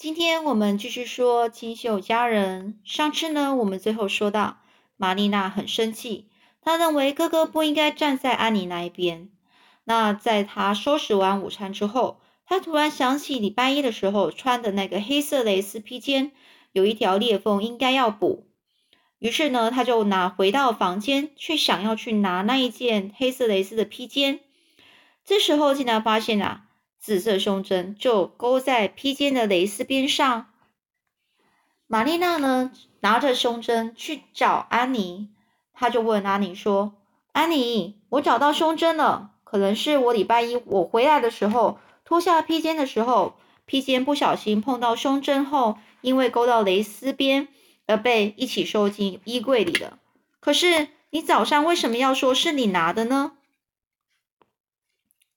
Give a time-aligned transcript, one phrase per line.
[0.00, 2.80] 今天我们继续说金秀佳人。
[2.84, 4.62] 上次呢，我们最后说到
[4.96, 6.30] 玛丽娜很生气，
[6.62, 9.28] 她认为哥哥不应该站在安妮那一边。
[9.84, 16.32] 那在她收拾完午餐之后，她突然想起礼拜一的时候穿的那个黑色蕾丝披肩
[16.72, 18.46] 有一条裂缝，应该要补。
[19.18, 24.40] 于是呢，她就拿回到房间去，想要去拿那一件黑色蕾丝的披肩。
[25.26, 26.68] 这时候竟然发现啊！
[27.00, 30.52] 紫色胸针就勾在披肩的蕾丝边上。
[31.86, 32.70] 玛丽娜呢，
[33.00, 35.30] 拿着胸针去找安妮，
[35.72, 36.92] 她就问安妮说
[37.32, 47.48] ：“安妮，我找到胸针了，可能是我礼拜一我回来的时候脱下披肩的时候，披肩不小心碰到胸针后，因为勾到蕾丝边
[47.86, 49.98] 而被一起收进衣柜里的。
[50.38, 53.32] 可是你早上为什么要说是你拿的呢？”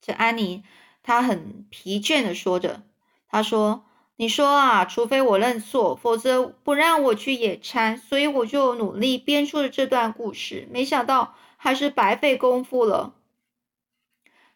[0.02, 0.64] 这安妮。
[1.04, 2.82] 他很疲倦的说着
[3.28, 3.84] ：“他说，
[4.16, 7.98] 你说啊，除非我认错，否则不让我去野餐。
[7.98, 13.14] 所以我就努力编出了这段故事，没想到还是白费功夫了。”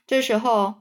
[0.08, 0.76] 这时候，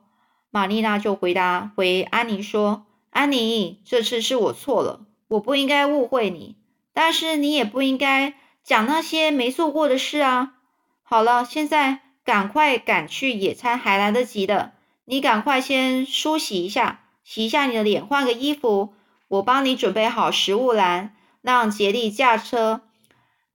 [0.50, 6.54] 玛丽娜就回答回安妮说：“安妮，这次是我错了，我不应该误会你，
[6.92, 10.54] 但是你也不应该讲那些没做过的事啊。
[11.02, 14.74] 好了，现在赶快赶去野餐，还来得及的。”
[15.08, 18.92] 你赶快先梳洗一下，洗一下你的脸，换个衣服。
[19.28, 22.82] 我帮你准备好食物篮，让杰利驾车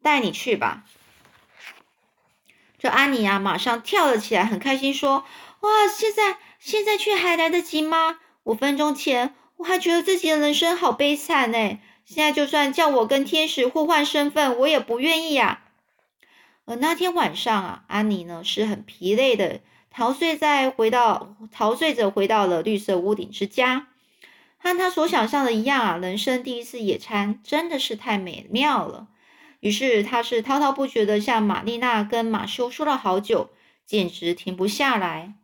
[0.02, 0.86] 带你去吧。
[2.80, 5.26] 这安妮啊，马上跳了起来，很开心说
[5.60, 8.20] ：“哇，现在现在去还来得及吗？
[8.44, 15.64] 五分钟前我还觉得自己的人生好悲惨呢，现在就算叫我跟天使互换身份，我也不愿意呀。”
[16.66, 19.60] 而那天晚上啊，安妮呢是很疲累的。
[19.94, 23.90] 陶醉在回到陶醉着回到了绿色屋顶之家，
[24.58, 25.98] 和他所想象的一样啊！
[25.98, 29.10] 人生第一次野餐真的是太美妙了。
[29.60, 33.52] 于是他是滔滔不绝的向玛丽娜跟马修说了好久，
[33.86, 35.36] 简直停不下来。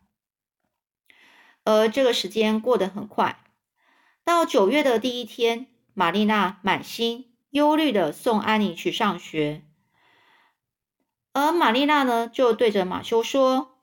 [1.65, 3.43] 而这个时间过得很快，
[4.23, 9.63] 到九月的第一天，玛丽娜满心忧虑的送安妮去上学，
[11.33, 13.76] 而玛丽娜呢，就对着马修说。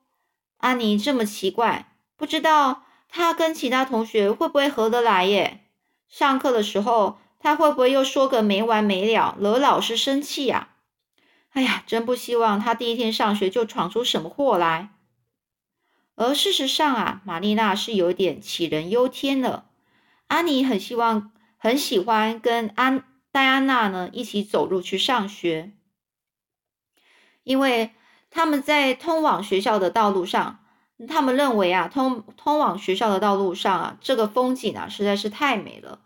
[0.57, 5.67] 安妮这么奇怪，不知道她跟其他同学会不会合得来耶？
[6.07, 10.75] 上课的时候，她会不会又说个没完没了，惹老师生气呀？
[11.51, 14.89] 哎呀，真不希望她第一天上学就闯出什么祸来。
[16.15, 19.65] 而事实上啊，玛丽娜是有点杞人忧天了。
[20.27, 25.73] 安妮很希望、很喜欢跟安戴安娜呢一起走路去上学，
[27.43, 27.93] 因为。
[28.35, 30.59] 他们在通往学校的道路上，
[31.07, 36.01] 他们认为啊，通通往学校的道路上啊，这个风景啊实在是太美了。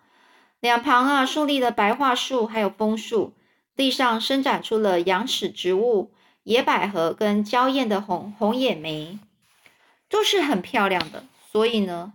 [0.59, 3.33] 两旁啊竖立的白桦树，还有枫树，
[3.75, 6.11] 地上生长出了羊齿植物、
[6.43, 9.17] 野百合跟娇艳的红红野梅，
[10.07, 11.23] 都是很漂亮的。
[11.51, 12.13] 所以呢，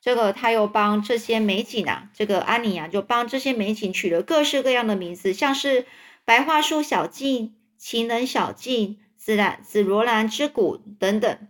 [0.00, 5.84] 这个他又帮这些美景啊，这个安妮啊就帮这些美景取了各式各样的名字，像是
[6.24, 9.00] 白桦树小径、情人小径。
[9.24, 11.48] 紫兰紫罗兰之谷等等，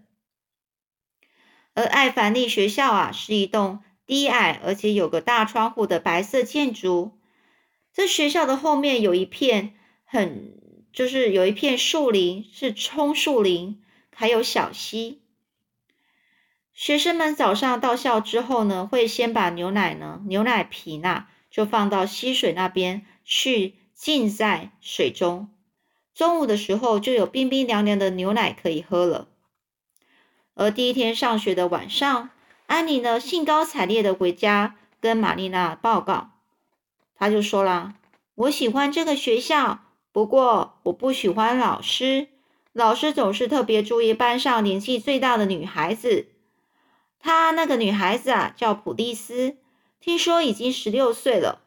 [1.73, 7.19] 而艾凡利学校啊，是一栋低矮而且有个大窗户的白色建筑。
[7.95, 9.73] 这学校的后面有一片
[10.05, 10.53] 很，
[10.93, 13.83] 就是有一片树林，是葱树林，
[14.15, 15.23] 还有小溪。
[16.75, 25.49] 学生们早上到校之后呢，会先把牛奶呢，牛奶瓶呐，就放到溪水那边去浸在水中。
[26.15, 29.29] 中午的时候就有冰冰凉凉的牛奶可以喝了。
[30.55, 32.29] 而第一天上学的晚上，
[32.67, 36.33] 安妮呢兴高采烈的回家跟玛丽娜报告，
[37.17, 37.95] 她就说啦
[38.37, 39.81] ：“我喜欢这个学校，
[40.13, 42.29] 不过我不喜欢老师。
[42.75, 46.29] 老师总是特别注意班上年纪最大的女孩子。
[47.19, 49.57] 她那个女孩子啊叫普利斯，
[50.01, 51.63] 听说已经十六岁了。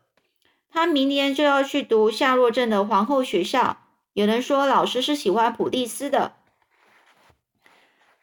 [0.70, 3.78] 她明年就要去读夏洛镇的皇后学校。”
[4.16, 6.38] 有人说老师是喜欢普利斯的，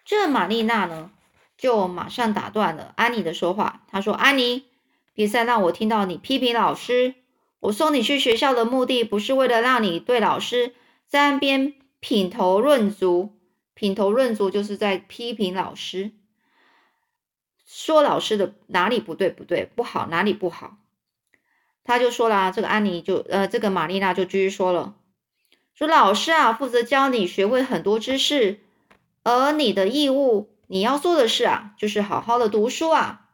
[0.06, 1.10] 这玛丽娜呢，
[1.58, 3.82] 就马上打断了安妮的说话。
[3.88, 4.64] 她说：“安妮，
[5.12, 7.16] 别再让我听到你批评老师。
[7.60, 10.74] 我送你去学校的目的不是为了让你对老师
[11.06, 13.38] 在岸边品头论足。
[13.74, 16.12] 品头论足就是在批评老师，
[17.66, 20.78] 说老师的哪里不对不对不好哪里不好。”
[21.84, 24.94] 他就说了，啊这个安妮就呃，这个玛丽娜就继续说了。
[25.82, 28.60] 说老师啊，负责教你学会很多知识，
[29.24, 33.26] 而你的义务，你要做的事啊，就是好好的读书啊。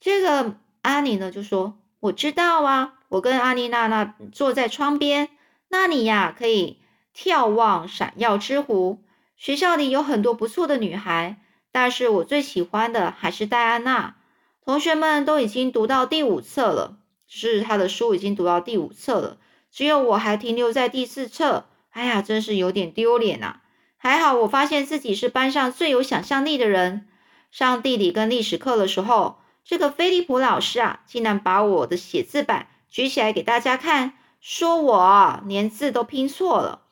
[0.00, 5.28] 这个安妮呢就说：“我知道啊，我跟阿妮娜娜坐在窗边，
[5.68, 6.78] 那里呀可以
[7.14, 9.04] 眺望闪耀之湖。
[9.36, 11.38] 学校里有很多不错的女孩，
[11.70, 14.16] 但是我最喜欢的还是戴安娜。
[14.64, 19.36] 同学们都已经读到第五册了，是他的书已经读到第五册了，
[19.74, 21.66] 只有我还停留在第四册。
[21.90, 23.56] 哎呀，真是有点丢脸呐！
[23.96, 27.08] 还好我发现自己是班上最有想象力的人。
[27.50, 36.82] 上地理跟历史课的时候。”这个菲利普老师啊，竟然把我的写字板举起来给大家看，说我连字都拼错了。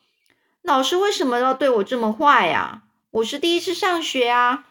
[0.63, 2.85] 老师为什么要对我这么坏呀？
[3.11, 4.65] 我是第一次上学啊。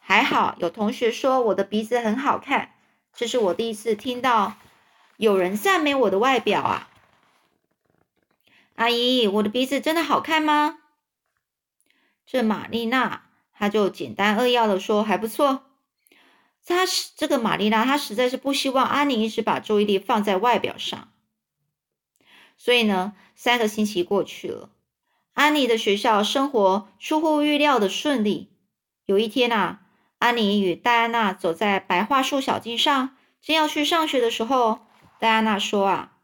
[0.00, 2.72] 还好有同学说我的鼻子很好看，
[3.16, 4.52] 这是我第一次听到
[5.16, 6.88] 有人赞美我的外表啊。
[8.76, 10.78] 阿姨，我的鼻子真的好看吗？
[12.26, 15.62] 这玛丽娜，她就简单扼要的说还不错。
[16.66, 21.08] 她是这个玛丽娜，她实在是不希望安妮一直把注意力放在外表上。
[22.58, 24.70] 所以呢，三个星期过去了，
[25.32, 28.52] 安妮的学校生活出乎预料的顺利。
[29.06, 29.82] 有一天啊，
[30.18, 34.80] 安妮与戴安娜走在白桦树小径上，正要去上学的时候，
[35.18, 36.15] 戴安娜说：“啊，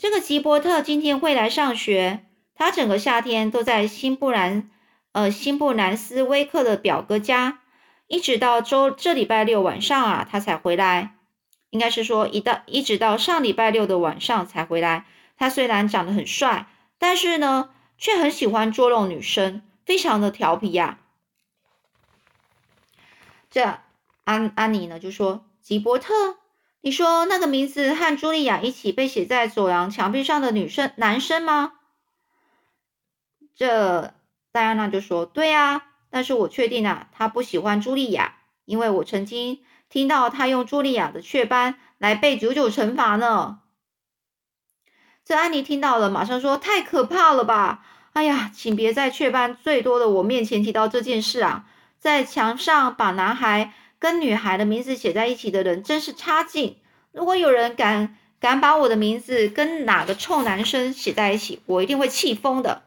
[0.00, 2.24] 这个吉伯特今天会来上学。
[2.54, 4.70] 他整个夏天都在新布兰
[5.12, 7.60] 呃新布兰斯威克的表哥家。”
[8.08, 11.16] 一直到周这礼拜六晚上啊，他才回来。
[11.68, 15.04] 应该是说，一到一直到上礼拜六的晚上才回来。
[15.36, 16.66] 他虽然长得很帅，
[16.96, 17.68] 但是呢，
[17.98, 20.98] 却很喜欢捉弄女生，非常的调皮呀。
[23.50, 23.80] 这
[24.24, 26.38] 安安妮呢就说：“吉伯特，
[26.82, 31.74] 你说那个名字和茱莉亚一起被写在走廊墙壁上的女生男生吗？”
[33.54, 34.14] 这
[34.52, 43.60] 戴安娜就说：“对呀。”但是我确定啊，他不喜欢茱莉亚，因为我曾经听到他用茱莉亚的雀斑来被九九惩罚呢。
[45.24, 47.84] 这安妮听到了，马上说：“太可怕了吧！
[48.12, 51.66] 哎呀，请别在雀斑最多的我面前提到这件事啊！
[52.00, 56.78] 在墙上把男孩跟女孩的名字写在一起的人真是差劲。
[57.12, 62.82] 如果有人敢敢把我的名字跟哪个臭男生写在一起，我一定会气疯的。”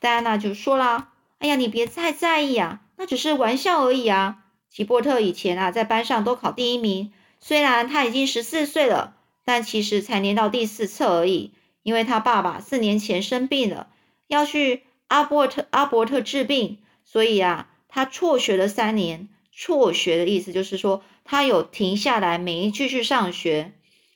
[0.00, 1.12] 戴安娜就说啦。
[1.38, 4.38] 哎呀，你别太在意啊，那只是玩笑而已啊。
[4.70, 11.52] 吉伯特以前啊，在班上都考第一名，虽然他已经十四岁了，但其实才念到第四册而已。
[11.82, 13.88] 因为他爸爸四年前生病了，
[14.26, 19.28] 要去阿伯特阿伯特治病，所以啊，他辍学了三年。
[19.58, 23.72] 辍学的意思就是说，他有停下来没继续上学，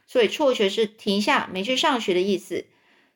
[0.06, 2.66] 所以辍学是停下没去上学的意思。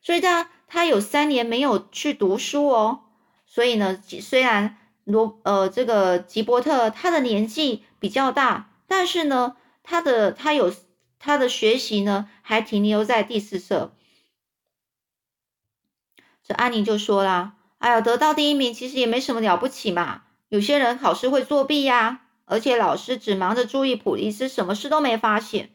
[0.01, 3.01] 所以他他有三年没有去读书哦。
[3.45, 10.73] 所以呢，虽然罗呃这个吉伯特他的年纪比较大，但是呢，他的他有
[11.19, 13.93] 他的学习呢还停留在第四册。
[16.43, 20.23] 这安妮就说啦：“哎呀，得到第一名其实也没什么了不起嘛，
[20.55, 25.71] 有些人考试会作弊呀，而且老师只忙着注意普利斯，什么事都没发现。”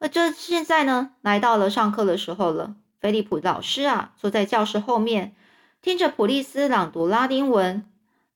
[0.00, 5.36] 而这现在呢，来到了上课的时候了，菲利普老师啊坐在教室后面。
[5.80, 7.88] 听着普利斯朗读拉丁文，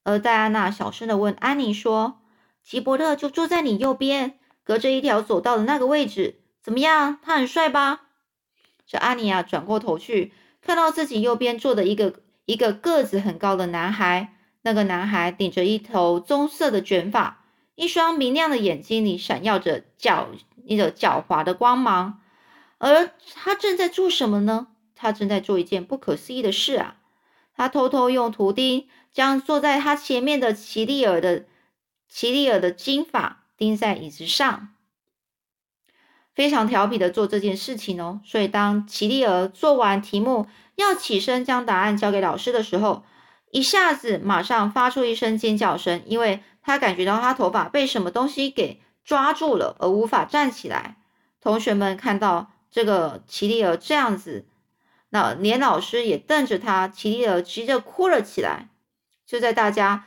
[0.04, 2.20] 而戴安娜小声的问安妮说
[2.62, 7.18] ：“吉伯特就坐在你右边，隔着一条走道的那个位置，怎么样？
[7.20, 8.02] 他很帅吧？”
[8.86, 14.36] 这安妮啊，转过头去，看到自己右边坐的一个一个个子很高的男孩。
[14.62, 20.26] 那个男孩顶着一头棕色的卷发，一双明亮的眼睛里闪耀着狡
[20.64, 22.20] 一个狡猾的光芒。
[22.78, 24.68] 而他正在做什么呢？
[24.94, 26.96] 他正在做一件不可思议的事啊！
[27.56, 31.44] 他偷偷用图钉将坐在他前面的奇丽尔的
[32.08, 34.74] 奇丽尔的金发钉在椅子上，
[36.34, 38.20] 非常调皮的做这件事情哦。
[38.24, 43.04] 所以当奇丽尔做完题目要起身将答案交给老师的时候，
[43.52, 50.96] 一下子马上发出一声尖叫声，因为他感觉到他头发被什么东西给抓住了，而无法站起来。
[51.38, 54.46] 同学们看到这个奇丽尔这样子。
[55.10, 58.70] 那连老师也瞪着他，奇丽尔急着哭了起来。
[59.26, 60.06] 就在大家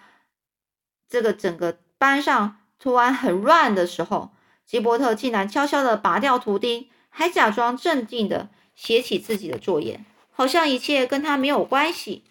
[1.08, 4.32] 这个整个班上突然很乱的时候，
[4.66, 12.24] 吉伯特竟然悄悄的拔掉图钉，还假装镇定的写起自己的作业，好像一切跟他没有关系。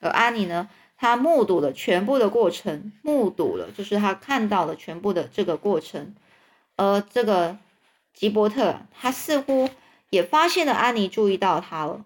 [0.00, 6.14] 而安妮呢，她目睹了全部的过程，目睹了就是她看到了全部的这个过程。
[6.76, 7.58] 而这个
[8.14, 9.68] 吉伯特，他似乎
[10.08, 12.04] 也发现了安妮注意到他了。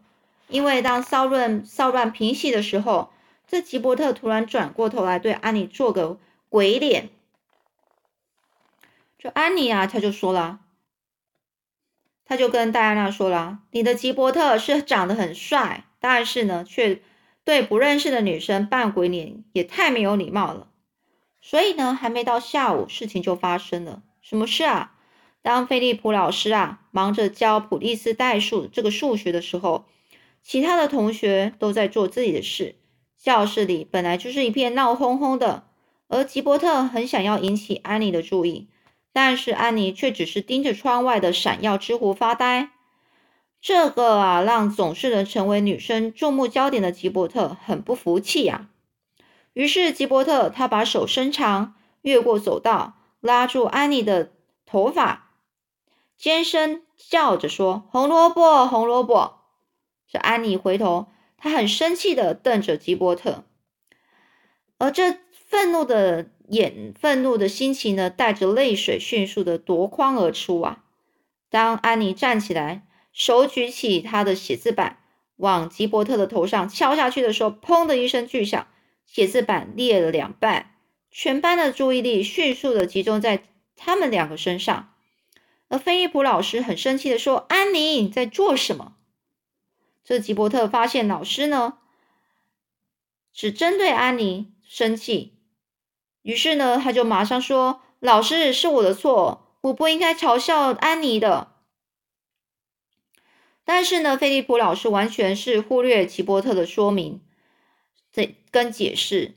[0.48, 3.10] 因为当骚乱骚乱平息的时候，
[3.46, 7.08] 这吉伯特突然转过头来对安妮做个鬼脸。
[9.18, 10.60] 就安妮啊，他就说了，
[12.24, 17.00] 他就跟戴安娜说了，你的吉伯特是长得很帅，但是呢，却
[17.44, 20.68] 对不认识的女生扮鬼脸，也太没有礼貌了。
[21.40, 24.02] 所以呢，还没到下午，事情就发生了。
[24.22, 24.92] 什么事啊？
[25.42, 29.84] 当菲利普老师啊忙着教普利斯代数这个数学的时候，
[30.42, 32.76] 其他的同学都在做自己的事。
[33.18, 35.64] 教室里本来就是一片闹哄哄的，
[36.08, 38.68] 而吉伯特很想要引起安妮的注意，
[39.12, 42.70] 但是安妮却只是盯着窗外的闪耀之湖发呆。
[43.66, 48.68] 这个啊，让总是能成为女生注目焦点的吉伯特很不服气呀。
[49.54, 54.32] 于是吉伯特他把手伸长，越过走道，拉住安妮的
[54.66, 55.30] 头发，
[56.18, 59.38] 尖声叫着说：“红萝卜，红萝卜！”
[60.06, 61.06] 这安妮回头，
[61.38, 63.44] 她很生气的瞪着吉伯特，
[64.76, 70.84] 而这愤怒的眼、愤怒的心情呢，带着泪水迅速的夺眶而出啊！
[71.48, 74.98] 当安妮站起来，手举起他的写字板，
[75.36, 78.66] 往吉伯特的头上敲下去的时候，砰的一声巨响。
[79.06, 80.74] 写字板裂了两半，
[81.10, 83.44] 全班的注意力迅速的集中在
[83.76, 84.94] 他们两个身上。
[85.68, 88.96] 而菲利普老师很生气的说：“安妮，你在做什么？”
[90.02, 91.78] 这吉伯特发现老师呢，
[93.32, 95.38] 只针对安妮生气，
[96.22, 101.52] 于是呢，他就马上说：“老师，是我的错，我不应该嘲笑安妮的。”
[103.64, 107.20] 但是呢，菲利普老师完全是忽略吉伯特的说明。
[108.12, 109.34] 这跟解释，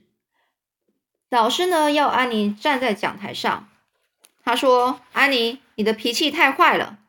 [1.29, 3.69] 老师呢要安妮站在讲台上。
[4.43, 6.99] 他说：“安妮，你的脾气太坏了，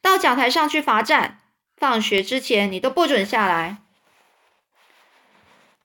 [0.00, 1.38] 到讲台上去罚站。
[1.76, 3.78] 放学之前你都不准下来。”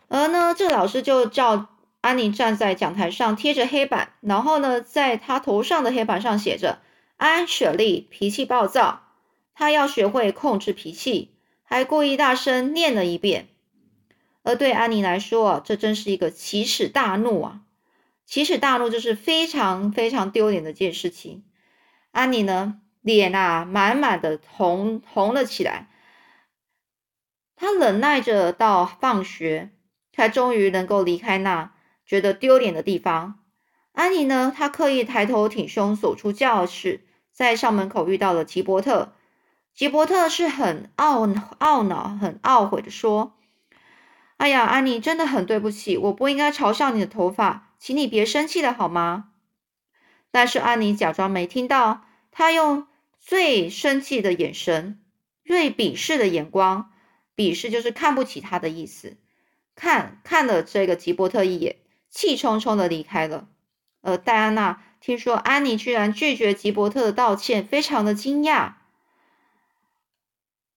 [0.10, 1.70] 而呢，这老师就叫
[2.02, 6.80] 安妮站在讲台上，贴着黑板，然后呢，在他头上的黑板上写着
[7.18, 9.07] ：“安雪莉脾气暴躁，
[9.58, 11.34] 他要学会控制脾气。”
[11.70, 13.50] 还故意大声念了一遍。
[14.42, 17.64] 而对安妮来说，这真是一个奇耻大怒啊！
[18.26, 21.44] 奇耻大怒就是非常非常丢脸的一件事情。
[22.12, 25.90] 安妮呢，脸啊满满的红红了起来。
[27.58, 29.72] 她忍耐着到放学，
[30.14, 31.74] 才终于能够离开那
[32.06, 33.44] 觉得丢脸的地方。
[33.92, 39.12] 安妮呢，她刻意抬头挺胸走出教室，在校门口遇到了吉伯特。
[39.78, 43.38] 吉伯特是很懊懊恼、很懊悔的说。
[44.38, 49.34] 哎呀，安妮，真的很对不起，我不应该嘲笑你的头发，请你别生气了好吗？
[50.32, 52.88] 但是安妮假装没听到，她用
[53.20, 55.00] 最生气的眼神、
[55.46, 56.92] 最鄙视的眼光，
[57.36, 59.18] 鄙视就是看不起他的意思，
[59.76, 61.76] 看看了这个吉伯特一眼，
[62.10, 63.48] 气冲冲的离开了。
[64.02, 68.72] 而戴安娜听说安妮居然拒绝吉伯特的道歉，非常的惊讶。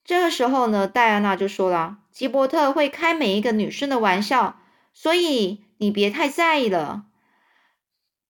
[0.04, 1.98] 这个时候呢，戴安娜就说了。
[2.10, 4.60] 吉伯特会开每一个女生的玩笑，
[4.92, 7.04] 所以你别太在意了。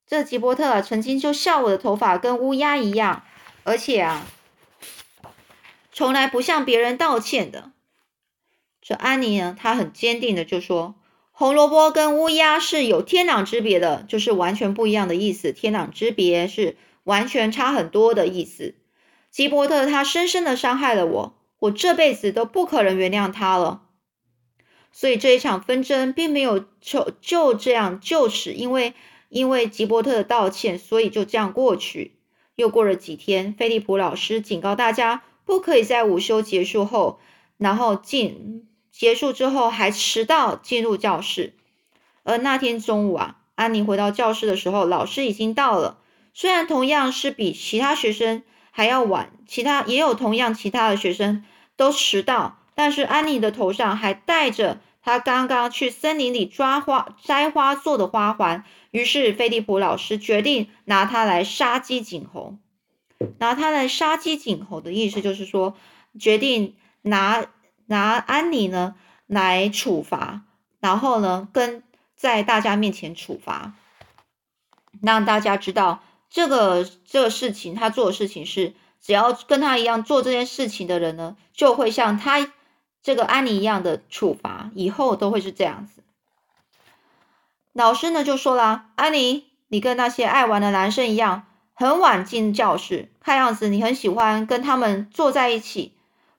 [0.06, 3.22] 这吉伯特曾经就笑我的头发跟乌鸦一样，
[3.64, 4.26] 而且啊，
[5.92, 7.72] 从来不向别人道歉的。
[8.82, 10.96] 这安妮呢，她很坚定的就说
[11.32, 15.52] ：“红萝卜跟乌鸦是有天壤之别的，就是完全不一样的意思。
[15.52, 18.74] 天壤之别是完全差很多的意思。
[19.30, 23.83] 吉伯特他深深的伤害了我。”我这辈子都不可能原谅他了，
[24.93, 28.95] 所以这一场纷争并没有就就这样就此，因为
[29.29, 32.17] 因为吉伯特的道歉，所以就这样过去。
[32.57, 37.21] 又过了几天，菲利普老师警告大家，不可以在午休结束后，
[37.59, 41.52] 然后进结束之后还迟到进入教室。
[42.23, 45.99] 而那天中午啊，安妮回到教室的时候，老师已经到了，
[46.33, 48.43] 虽然同样是比其他学生。
[48.73, 51.45] 还要晚，其他也有同样其他的学生
[51.80, 62.58] 都迟到，但是安妮的头上还戴着她刚刚去森林里抓花摘花做的花环，于是菲利普老师决定拿她来杀鸡儆猴。
[63.38, 65.75] 拿她来杀鸡儆猴的意思就是说，
[66.18, 67.46] 决定拿
[67.87, 68.94] 拿安妮呢
[69.26, 70.42] 来处罚，
[70.80, 71.82] 然后呢跟
[72.14, 73.72] 在大家面前处罚，
[75.00, 76.02] 让大家知道。
[76.28, 82.52] 这个这个事情，他做的事情是，只要跟他一样做这件事情的人呢，就会像他
[83.02, 86.02] 这个安妮一样的处罚，以后都会是这样子。
[87.73, 95.95] 老师呢就说了，安妮，你跟那些爱玩的男生一样，很晚进教室，看样子你很喜欢跟他们坐在一起，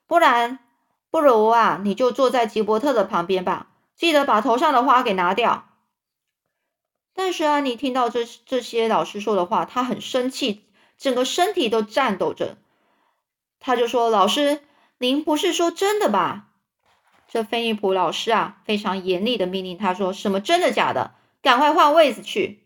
[0.06, 0.58] 不然
[1.10, 5.68] 不如啊，你就坐在吉伯特的旁边吧，记得把头上的花给拿掉。
[7.14, 10.64] 但是安妮听到这这些老师说的话，她很生气，
[11.02, 12.56] 整个身体都颤抖着。
[13.58, 14.60] 他就说：“老师，
[14.98, 16.50] 您不是说真的吧？”
[17.26, 21.14] 这菲利普老师啊，非常严厉的命令他说：“什么真的假的？
[21.42, 22.62] 赶快换位子去！”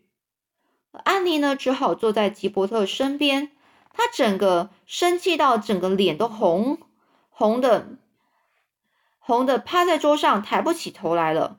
[1.03, 3.51] 安妮呢，只好坐在吉伯特身边。
[3.91, 6.77] 他整个生气到整个脸都红
[7.29, 7.97] 红的，
[9.17, 11.57] 红的趴在桌上，抬不起头来了。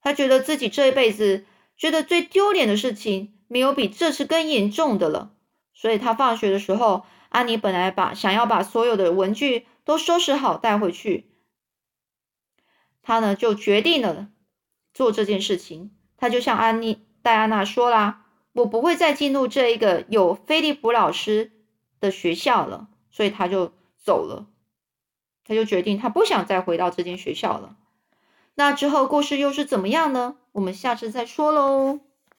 [0.00, 1.44] 他觉得自己这一辈子
[1.76, 5.32] 觉得最丢脸的事情，没有比这次更严重的了。
[5.76, 11.30] 所以他放学的时候，安妮本来把想要把所有的文具都收拾好带回去。
[13.02, 14.28] 他呢就决定了
[14.94, 15.94] 做这件事情。
[16.16, 21.52] 他就向安妮戴安娜说啦：“我不会再进入这一个有菲利普老师
[22.00, 24.46] 的学校了。”所以他就走了。
[25.44, 27.76] 他就决定他不想再回到这间学校了。
[28.54, 30.38] 那之后故事又是怎么样呢？
[30.52, 32.00] 我们下次再说喽。